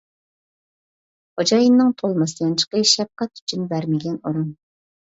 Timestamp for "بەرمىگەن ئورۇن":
3.77-4.53